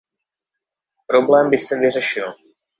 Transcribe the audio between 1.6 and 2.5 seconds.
vyřešil.